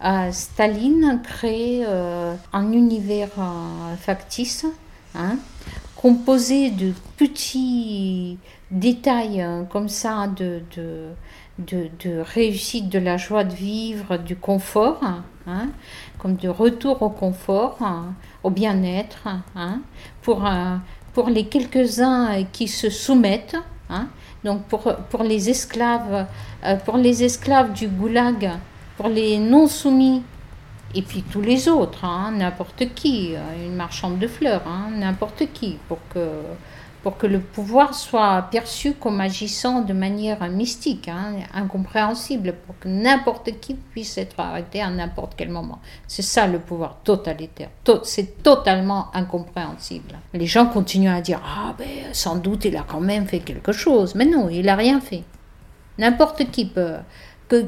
[0.00, 4.64] Staline crée euh, un univers euh, factice,
[5.14, 5.36] hein,
[5.96, 8.38] composé de petits
[8.70, 10.62] détails hein, comme ça de,
[11.58, 15.00] de, réussite, de la joie de vivre, du confort,
[15.48, 15.68] hein,
[16.18, 17.78] comme de retour au confort,
[18.44, 19.26] au bien-être,
[20.22, 20.76] pour, euh,
[21.12, 23.56] pour les quelques-uns qui se soumettent.
[24.44, 26.26] donc pour, pour les esclaves,
[26.84, 28.52] pour les esclaves du goulag,
[28.98, 30.22] pour les non-soumis,
[30.92, 35.44] et puis tous les autres, hein, n'importe qui, euh, une marchande de fleurs, hein, n'importe
[35.52, 36.42] qui, pour que,
[37.04, 42.88] pour que le pouvoir soit perçu comme agissant de manière mystique, hein, incompréhensible, pour que
[42.88, 45.78] n'importe qui puisse être arrêté à n'importe quel moment.
[46.08, 47.68] C'est ça le pouvoir totalitaire.
[48.02, 50.18] C'est totalement incompréhensible.
[50.34, 53.70] Les gens continuent à dire Ah, ben, sans doute, il a quand même fait quelque
[53.70, 54.16] chose.
[54.16, 55.22] Mais non, il n'a rien fait.
[55.98, 56.96] N'importe qui peut.
[57.48, 57.64] Que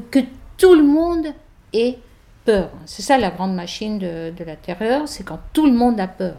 [0.61, 1.25] tout le monde
[1.73, 1.97] ait
[2.45, 2.69] peur.
[2.85, 6.37] C'est ça la grande machine de, la terreur, c'est quand tout le monde a peur.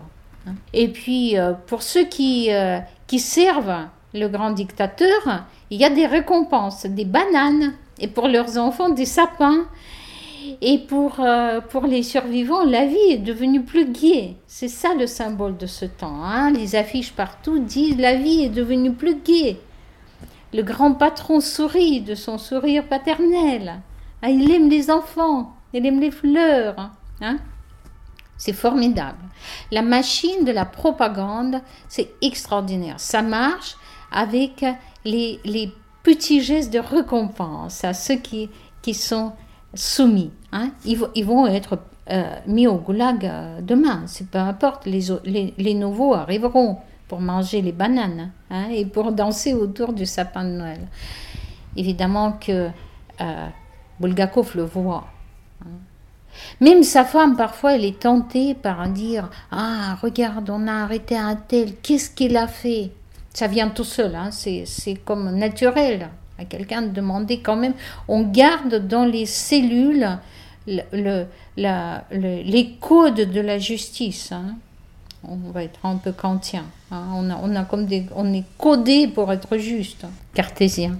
[0.72, 5.90] Et puis, euh, pour ceux qui, euh, qui servent le grand dictateur, il y a
[5.90, 9.64] des récompenses, des bananes, et pour leurs enfants, des sapins.
[10.60, 14.36] Et pour, euh, pour les survivants, la vie est devenue plus gaie.
[14.46, 16.22] C'est ça le symbole de ce temps.
[16.22, 16.52] Hein.
[16.52, 19.58] Les affiches partout disent la vie est devenue plus gaie.
[20.52, 23.80] Le grand patron sourit de son sourire paternel.
[24.22, 26.90] Ah, il aime les enfants, il aime les fleurs.
[27.20, 27.38] Hein
[28.42, 29.22] c'est formidable.
[29.70, 32.98] La machine de la propagande, c'est extraordinaire.
[32.98, 33.76] Ça marche
[34.10, 34.64] avec
[35.04, 38.50] les, petits gestes de récompense à ceux qui,
[38.82, 39.34] qui sont
[39.74, 40.32] soumis.
[40.50, 40.70] Hein.
[40.84, 41.78] Ils, vont être
[42.10, 44.86] euh, mis au goulag euh, demain, c'est peu importe.
[44.86, 50.50] Les, nouveaux arriveront pour manger les bananes hein, et pour danser autour du sapin de
[50.50, 50.88] Noël.
[51.76, 52.70] Évidemment que
[53.20, 53.48] euh,
[54.02, 55.06] Bulgakov le voit.
[55.64, 55.68] Hein.
[56.60, 61.36] Même sa femme, parfois, elle est tentée par dire Ah, regarde, on a arrêté un
[61.36, 62.90] tel, qu'est-ce qu'il a fait?
[63.32, 64.30] Ça vient tout seul, hein.
[64.30, 67.74] c'est comme naturel à quelqu'un de demander quand même.
[68.08, 70.18] On garde dans les cellules
[70.66, 71.24] le,
[71.56, 74.32] les codes de la justice.
[74.32, 74.56] Hein.
[75.24, 76.64] On va être un peu kantien.
[76.90, 80.98] On, a, on, a comme des, on est codé pour être juste, cartésien.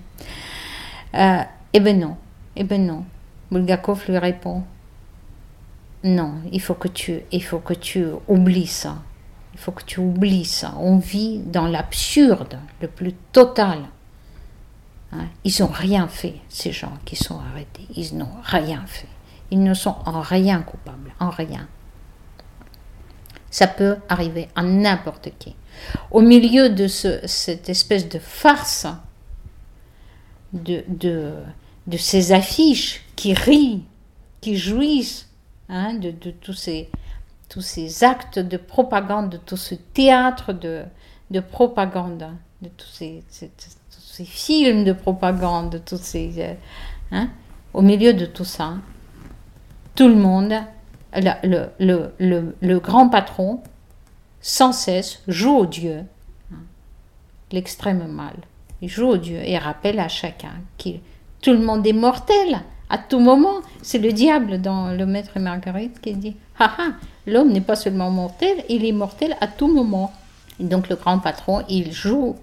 [1.14, 1.42] Euh,
[1.74, 2.16] eh ben non,
[2.56, 3.04] eh ben non.
[3.50, 4.62] Bulgakov lui répond
[6.04, 9.02] Non, il faut que tu, oublies ça.
[9.54, 10.74] Il faut que tu oublies ça.
[10.78, 13.80] On vit dans l'absurde le plus total.
[15.12, 15.26] Hein?
[15.44, 17.86] Ils n'ont rien fait, ces gens qui sont arrêtés.
[17.94, 19.08] Ils n'ont rien fait.
[19.50, 21.68] Ils ne sont en rien coupables, en rien.
[23.50, 25.54] Ça peut arriver à n'importe qui.
[26.10, 28.86] Au milieu de ce, cette espèce de farce,
[30.54, 31.34] de,
[31.86, 33.84] de ces affiches qui rient,
[34.40, 35.28] qui jouissent
[35.68, 36.88] hein, de, tous, ces,
[37.48, 40.84] tous ces actes de propagande, de tout ce théâtre de,
[41.30, 42.28] de propagande,
[42.60, 43.22] de tous ces,
[44.24, 46.54] films de propagande, de tous ces, euh,
[47.10, 47.30] hein,
[47.72, 48.74] au milieu de tout ça,
[49.94, 50.54] tout le monde,
[51.14, 53.62] le, le, le, le grand patron,
[54.40, 56.04] sans cesse, joue au Dieu,
[56.52, 56.56] hein,
[57.50, 58.34] l'extrême mal.
[58.80, 61.00] Il joue au Dieu et rappelle à chacun qu'il
[61.42, 63.60] tout le monde est mortel à tout moment.
[63.82, 66.92] C'est le diable dans Le Maître Marguerite qui dit Ah ah,
[67.26, 70.12] l'homme n'est pas seulement mortel, il est mortel à tout moment.
[70.60, 72.36] Donc le grand patron, il joue,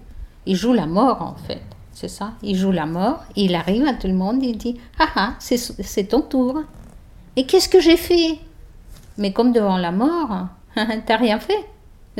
[0.46, 1.62] il joue la mort en fait.
[1.92, 5.08] C'est ça, il joue la mort, il arrive à tout le monde, il dit Ah
[5.16, 6.62] ah, c'est ton tour.
[7.36, 8.38] Et qu'est-ce que j'ai fait?
[9.16, 10.48] Mais comme devant la mort,
[11.06, 11.64] t'as rien fait.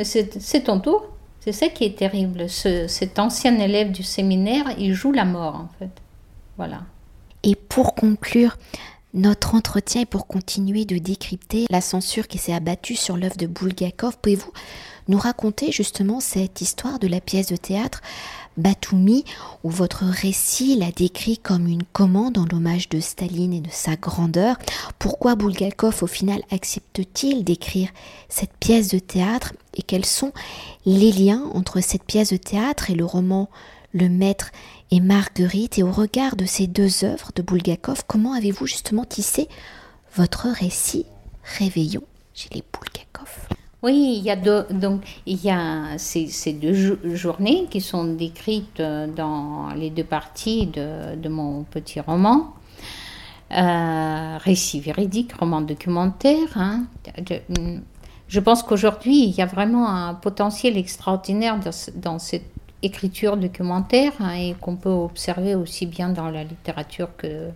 [0.03, 1.05] C'est ton tour.
[1.41, 2.49] C'est ça qui est terrible.
[2.49, 5.91] cet ancien élève du séminaire, il joue la mort en fait.
[7.43, 8.57] Et pour conclure,
[9.13, 13.45] Notre entretien est pour continuer de décrypter la censure qui s'est abattue sur l'œuvre de
[13.45, 14.17] Bulgakov.
[14.21, 14.53] Pouvez-vous
[15.09, 18.01] nous raconter justement cette histoire de la pièce de théâtre
[18.55, 19.25] Batumi,
[19.63, 23.97] où votre récit l'a décrit comme une commande en l'hommage de Staline et de sa
[23.97, 24.57] grandeur?
[24.97, 27.89] Pourquoi Bulgakov au final accepte-t-il d'écrire
[28.29, 29.53] cette pièce de théâtre?
[29.75, 30.31] Et quels sont
[30.85, 33.49] les liens entre cette pièce de théâtre et le roman
[33.93, 34.51] Le Maître
[34.91, 39.47] et Marguerite et au regard de ces deux œuvres de Bulgakov, comment avez-vous justement tissé
[40.15, 41.05] votre récit
[41.57, 43.47] Réveillon chez les Bulgakov
[43.83, 48.03] oui, il y a deux, donc il y a ces, ces deux journées qui sont
[48.03, 52.53] décrites euh, dans les deux parties de, de mon petit roman.
[53.53, 56.47] Euh, récit véridique, roman documentaire.
[56.55, 56.85] Hein.
[58.29, 62.50] Je, pense qu'aujourd'hui, il y a vraiment un potentiel extraordinaire dans, dans cette
[62.83, 67.49] écriture documentaire hein, et qu'on peut observer aussi bien dans la littérature que,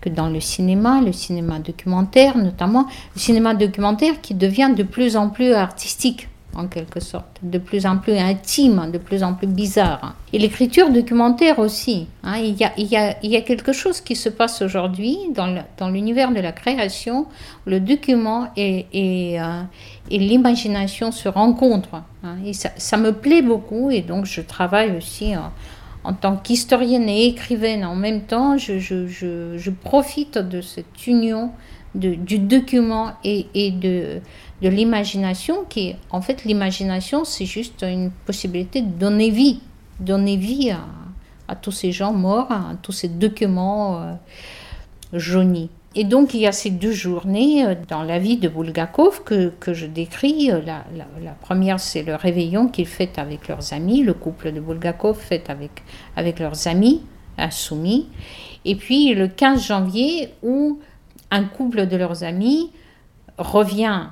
[0.00, 5.16] que dans le cinéma, le cinéma documentaire notamment, le cinéma documentaire qui devient de plus
[5.16, 9.46] en plus artistique en quelque sorte, de plus en plus intime, de plus en plus
[9.46, 10.14] bizarre.
[10.32, 12.06] Et l'écriture documentaire aussi.
[12.22, 17.26] Hein, il, y a, quelque chose qui se passe aujourd'hui dans l'univers de la création,
[17.66, 19.38] le document euh, et
[20.10, 22.02] l'imagination se rencontrent.
[22.22, 25.32] Hein, ça, me plaît beaucoup et donc je travaille aussi
[26.04, 28.56] en, tant qu'historienne et écrivaine en même temps.
[28.58, 31.50] Je, profite de cette union
[31.94, 34.20] du document et de
[34.64, 39.60] de l'imagination qui en fait, l'imagination, c'est juste une possibilité de donner vie,
[40.00, 40.74] donner vie
[41.48, 44.14] à, tous ces gens morts, à tous ces documents euh,
[45.12, 45.68] jaunis.
[45.94, 49.52] Et donc, il y a ces deux journées euh, dans la vie de Bulgakov que,
[49.60, 50.50] que je décris.
[50.50, 54.60] Euh, la, la, première, c'est le réveillon qu'ils fêtent avec leurs amis, le couple de
[54.60, 55.82] Bulgakov fête avec,
[56.16, 57.02] avec leurs amis
[57.36, 58.08] insoumis.
[58.64, 60.80] Et puis, le 15 janvier, où
[61.30, 62.70] un couple de leurs amis
[63.36, 64.06] revient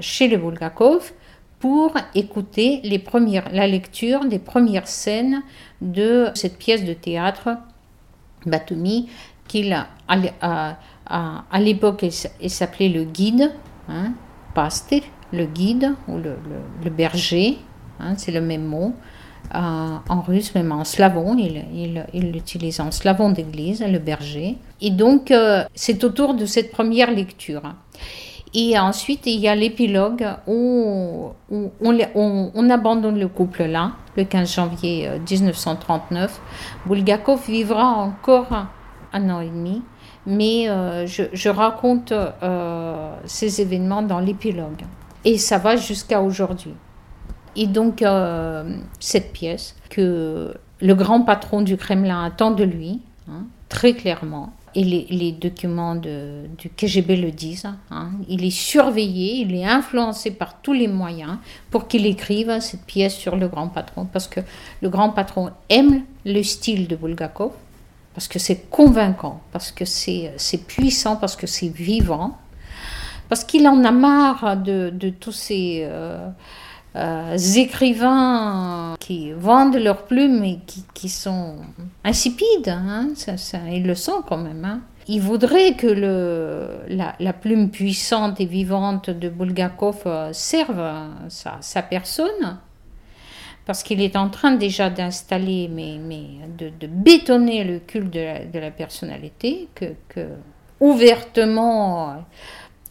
[0.00, 1.12] chez les Bulgakov
[1.58, 5.42] pour écouter les premières, la lecture des premières scènes
[5.80, 7.50] de cette pièce de théâtre
[8.44, 9.08] Batumi
[9.48, 12.04] qu'il a, à, l'époque
[12.40, 13.52] il s'appelait le guide,
[13.88, 14.12] hein,
[15.32, 17.58] le guide ou le, berger,
[18.00, 18.94] hein, c'est le même mot.
[19.54, 24.58] Euh, en russe, même en slavon, il l'utilise en slavon d'église, le berger.
[24.80, 27.62] Et donc, euh, c'est autour de cette première lecture.
[28.58, 34.50] Et ensuite, il y a l'épilogue où, on, on, abandonne le couple là, le 15
[34.50, 36.40] janvier 1939.
[36.40, 38.66] Euh, Bulgakov vivra encore
[39.12, 39.82] un an et demi,
[40.26, 44.84] mais euh, je, raconte euh, ces événements dans l'épilogue.
[45.26, 46.72] Et ça va jusqu'à aujourd'hui.
[47.56, 48.02] Et donc,
[49.00, 54.84] cette pièce que le grand patron du Kremlin attend de lui, hein, très clairement, et
[54.84, 58.10] les, documents du KGB le disent, hein.
[58.28, 61.38] il est surveillé, il est influencé par tous les moyens
[61.70, 64.40] pour qu'il écrive cette pièce sur le grand patron, parce que
[64.82, 67.52] le grand patron aime le style de Bulgakov,
[68.12, 72.36] parce que c'est convaincant, parce que c'est puissant, parce que c'est vivant,
[73.30, 75.80] parce qu'il en a marre de, de tous ces...
[75.84, 76.28] Euh,
[76.96, 81.56] euh, écrivains qui vendent leurs plumes et qui, qui sont
[82.04, 84.64] insipides, hein, ça, ça, ils le sont quand même.
[84.64, 84.80] Hein.
[85.06, 90.82] Il voudrait que le, la, plume puissante et vivante de Bulgakov euh, serve
[91.28, 92.58] sa, sa personne,
[93.66, 96.24] parce qu'il est en train déjà d'installer, mais, mais
[96.58, 100.28] de, bétonner le culte de la, personnalité, que,
[100.80, 102.24] ouvertement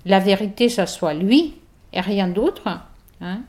[0.05, 1.55] la vérité, ça soit lui
[1.91, 2.67] et rien d'autre.
[3.19, 3.41] Hein.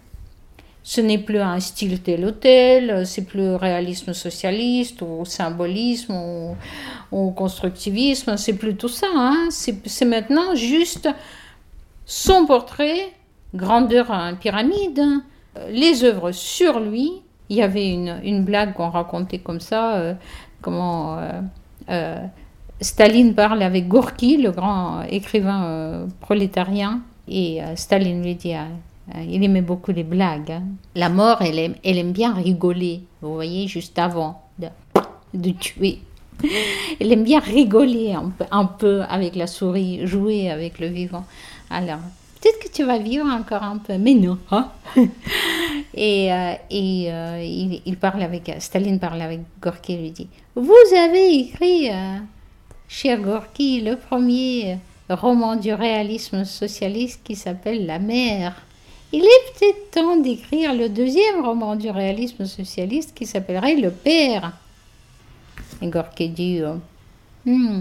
[0.89, 6.57] Ce n'est plus un style tel ou tel, c'est plus réalisme socialiste ou symbolisme ou,
[7.11, 9.09] ou constructivisme, c'est plus tout ça.
[9.13, 9.49] Hein.
[9.51, 11.09] C'est maintenant juste
[12.05, 13.13] son portrait,
[13.53, 15.03] grandeur en pyramide,
[15.71, 17.11] les œuvres sur lui.
[17.49, 20.15] Il y avait une, une blague qu'on racontait comme ça, euh,
[20.63, 21.41] comment euh,
[21.91, 22.25] euh,
[22.81, 28.55] Staline parle avec Gorky, le grand écrivain prolétarien, et Staline lui dit
[29.15, 30.51] il aimait beaucoup les blagues.
[30.51, 30.63] Hein.
[30.95, 34.69] La mort, elle aime, elle aime bien rigoler, vous voyez, juste avant de,
[35.35, 36.01] de tuer.
[37.01, 41.25] Elle aime bien rigoler un peu, un peu, avec la souris, jouer avec le vivant.
[41.71, 41.99] Alors,
[42.41, 44.39] peut-être que tu vas vivre encore un peu, mais non.
[44.51, 44.71] Hein
[45.95, 50.29] et euh, et euh, il, il, parle avec, Staline parle avec Gorky et lui dit,
[50.55, 52.19] vous avez écrit, euh,
[52.89, 54.79] cher Gorky, le premier
[55.09, 58.66] roman du réalisme socialiste qui s'appelle La mer.
[59.17, 64.53] Il est peut-être temps d'écrire le deuxième roman du réalisme socialiste qui s'appellerait Le Père.
[65.81, 66.61] Et Gorky dit
[67.47, 67.81] hmm,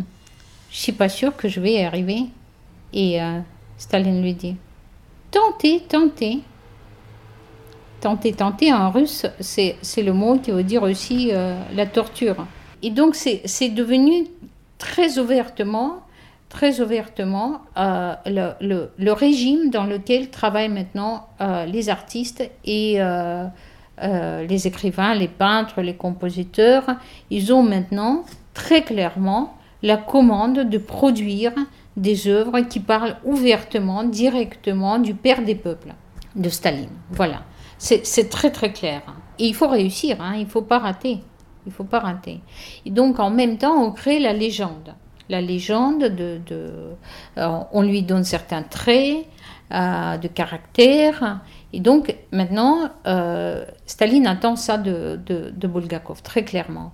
[0.71, 2.27] je suis pas sûre que je vais y arriver.
[2.93, 3.39] Et euh,
[3.77, 4.55] Staline lui dit,
[5.29, 6.39] tentez, tentez.
[7.99, 12.47] Tentez, tentez en russe, c'est le mot qui veut dire aussi euh, la torture.
[12.81, 14.27] Et donc c'est devenu
[14.77, 16.05] très ouvertement,
[16.56, 18.16] très ouvertement euh,
[18.97, 21.28] le, régime dans lequel travaillent maintenant
[21.68, 22.97] les artistes et
[24.01, 26.86] les écrivains, les peintres, les compositeurs.
[27.30, 31.53] Ils ont maintenant très clairement la commande de produire
[31.97, 35.93] des œuvres qui parlent ouvertement, directement du père des peuples,
[36.36, 36.89] de Staline.
[37.12, 37.43] Voilà.
[37.78, 39.01] C'est très très clair.
[39.39, 41.20] Et il faut réussir, hein, il ne faut pas rater.
[41.66, 42.39] Il faut pas rater.
[42.86, 44.95] Et donc en même temps, on crée la légende.
[45.30, 49.26] La légende, de, euh, on lui donne certains traits
[49.71, 51.39] euh, de caractère.
[51.73, 56.93] Et donc maintenant, euh, Staline attend ça de, de Bulgakov, très clairement.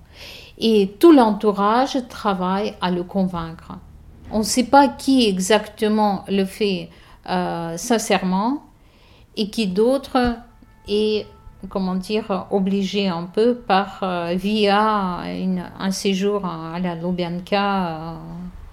[0.57, 3.73] Et tout l'entourage travaille à le convaincre.
[4.31, 6.89] On ne sait pas qui exactement le fait
[7.75, 8.63] sincèrement
[9.35, 10.37] et qui d'autre
[10.87, 11.27] est,
[11.69, 15.19] comment dire, obligé un peu par euh, via
[15.79, 18.13] un séjour à la Lubyanka euh,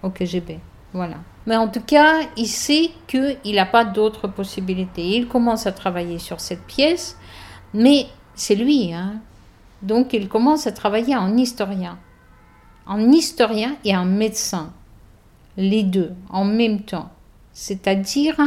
[0.03, 0.59] au KGB.
[0.93, 1.17] Voilà.
[1.47, 5.03] Mais en tout cas, il sait qu'il n'a pas d'autre possibilité.
[5.03, 7.17] Il commence à travailler sur cette pièce,
[7.75, 8.93] mais c'est lui.
[8.93, 9.21] Hein.
[9.83, 11.99] Donc il commence à travailler en historien.
[12.87, 14.73] En historien et en médecin
[15.59, 17.11] les deux en même temps.
[17.61, 18.39] C'est-à-dire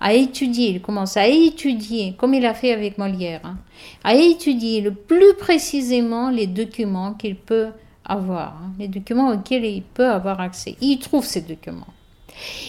[0.00, 3.56] à étudier, il commence à étudier, comme il a fait avec Molière, hein,
[4.04, 7.70] à étudier le plus précisément les documents qu'il peut
[8.04, 10.76] avoir, hein, les documents auxquels il peut avoir accès.
[10.80, 11.92] Il trouve ces documents.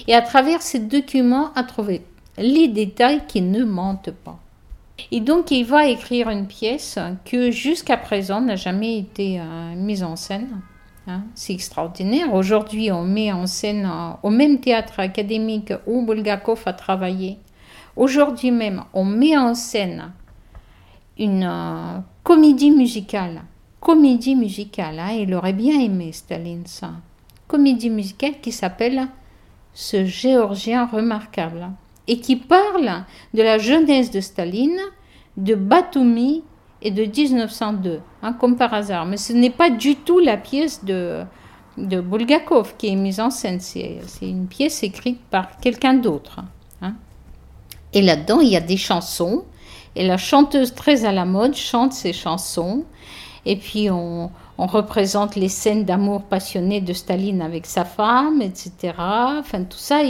[0.07, 2.01] Et à travers ces documents, à trouver
[2.35, 4.39] les détails qui ne mentent pas.
[5.11, 10.01] Et donc, il va écrire une pièce que jusqu'à présent n'a jamais été euh, mise
[10.01, 10.61] en scène.
[11.07, 12.33] Hein, c'est extraordinaire.
[12.33, 17.39] Aujourd'hui, on met en scène euh, au même théâtre académique où Bulgakov a travaillé.
[17.95, 20.11] Aujourd'hui même, on met en scène
[21.17, 23.41] une euh, comédie musicale.
[23.79, 26.91] Comédie musicale, hein, il aurait bien aimé Staline ça.
[27.47, 29.07] Comédie musicale qui s'appelle
[29.73, 31.67] Ce Géorgien remarquable
[32.07, 34.79] et qui parle de la jeunesse de Staline,
[35.35, 36.43] de Batumi
[36.81, 39.05] et de 1902, hein, comme par hasard.
[39.05, 41.23] Mais ce n'est pas du tout la pièce de,
[41.77, 46.39] de Bulgakov qui est mise en scène, c'est une pièce écrite par quelqu'un d'autre.
[46.81, 46.93] Hein.
[47.93, 49.43] Et là-dedans, il y a des chansons,
[49.95, 52.85] et la chanteuse très à la mode chante ces chansons,
[53.45, 58.93] et puis on, on représente les scènes d'amour passionné de Staline avec sa femme, etc.
[58.95, 60.01] Enfin, tout ça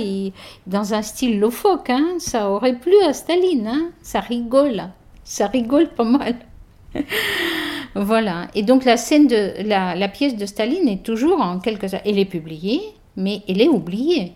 [0.67, 1.89] dans un style loufoque.
[1.89, 2.15] Hein.
[2.19, 3.65] Ça aurait plu à Staline.
[3.65, 3.91] Hein.
[4.01, 4.89] Ça rigole.
[5.23, 6.35] Ça rigole pas mal.
[7.95, 8.47] voilà.
[8.55, 12.19] Et donc la scène de la, pièce de Staline est toujours en quelque sorte, elle
[12.19, 12.81] est publiée,
[13.15, 14.33] mais elle est oubliée.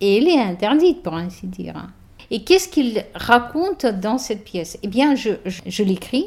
[0.00, 1.88] Et elle est interdite, pour ainsi dire.
[2.30, 4.78] Et qu'est-ce qu'il raconte dans cette pièce?
[4.82, 6.26] Eh bien, je, je, l'écris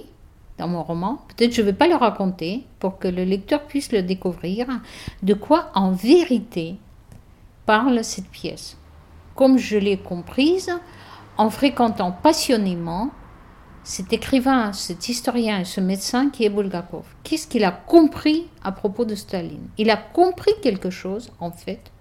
[0.57, 1.21] dans mon roman.
[1.29, 4.67] Peut-être je ne vais pas le raconter pour que le lecteur puisse le découvrir.
[5.23, 6.75] De quoi, en vérité,
[7.65, 8.77] parle cette pièce?
[9.35, 10.71] Comme je l'ai comprise,
[11.37, 13.11] en fréquentant passionnément
[13.83, 18.71] cet écrivain, cet historien et ce médecin qui est Bulgakov, qu'est-ce qu'il a compris à
[18.71, 19.67] propos de Staline?
[19.77, 21.91] Il a compris quelque chose, en fait,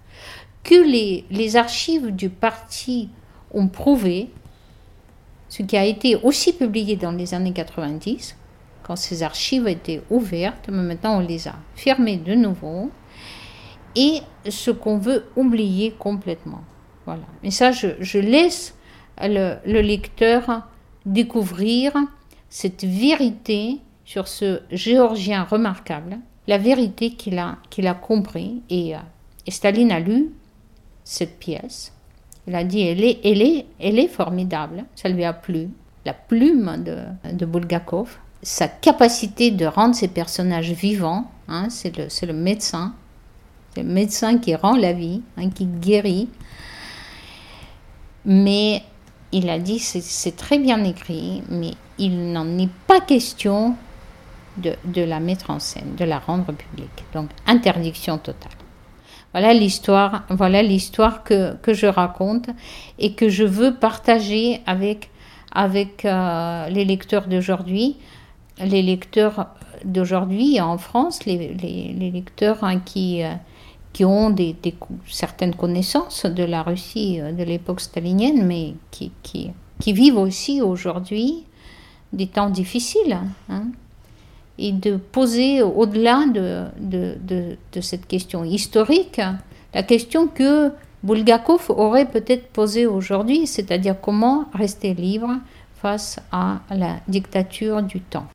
[0.63, 3.09] que les, les archives du parti
[3.51, 4.29] ont prouvé,
[5.49, 8.35] ce qui a été aussi publié dans les années 90,
[8.83, 12.91] quand ces archives étaient ouvertes, mais maintenant on les a fermées de nouveau,
[13.95, 16.61] et ce qu'on veut oublier complètement.
[17.05, 17.23] Voilà.
[17.43, 18.75] Mais ça, je, je laisse
[19.21, 20.67] le, le lecteur
[21.05, 21.93] découvrir
[22.49, 28.61] cette vérité sur ce Géorgien remarquable, la vérité qu'il a, qu'il a compris.
[28.69, 28.99] Et, euh,
[29.47, 30.31] et, Staline a lu
[31.03, 31.93] cette pièce.
[32.47, 35.69] Il a dit elle est, elle est, elle est formidable, ça lui a plu.
[36.03, 36.97] La plume de,
[37.31, 42.95] de Bulgakov, sa capacité de rendre ses personnages vivants, hein, c'est le, le, médecin,
[43.77, 46.27] le médecin qui rend la vie, hein, qui guérit.
[48.25, 48.83] Mais
[49.31, 53.75] il a dit c'est très bien écrit, mais il n'en est pas question
[54.57, 57.05] de, la mettre en scène, de la rendre publique.
[57.13, 58.51] Donc interdiction totale.
[59.33, 62.49] Voilà l'histoire, voilà l'histoire que, que, je raconte
[62.99, 65.09] et que je veux partager avec,
[65.53, 67.95] avec euh, les lecteurs d'aujourd'hui.
[68.59, 69.47] Les lecteurs
[69.85, 73.31] d'aujourd'hui en France, les lecteurs hein, qui, euh,
[73.93, 74.55] qui ont des,
[75.07, 79.11] certaines connaissances de la Russie euh, de l'époque stalinienne, mais qui,
[79.85, 81.43] vivent aussi aujourd'hui
[82.13, 83.17] des temps difficiles.
[83.49, 83.65] Hein.
[84.57, 89.19] et de poser au-delà de, de, cette question historique
[89.73, 90.71] la question que
[91.03, 95.31] Bulgakov aurait peut-être posée aujourd'hui, c'est-à-dire comment rester libre
[95.81, 98.27] face à la dictature du temps.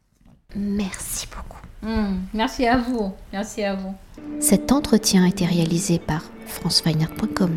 [0.55, 1.56] Merci beaucoup.
[1.87, 3.13] Hmm, merci à vous.
[3.33, 3.95] Merci à vous.
[4.41, 7.55] Cet entretien a été réalisé par franceweiner.com.